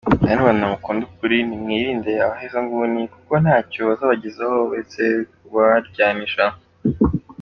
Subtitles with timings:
[0.21, 5.01] Banyarwanda mukunda ukuri, mwirinde abahezanguni kuko ntacyo bazabagezaho uretse
[5.37, 6.45] kubaryanisha.